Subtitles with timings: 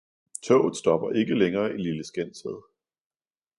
[0.43, 2.61] Toget stopper ikke længere i Lille Skensved